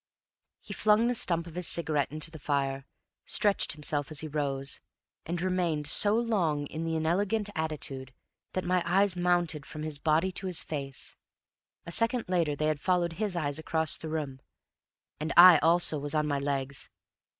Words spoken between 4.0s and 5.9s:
as he rose, and remained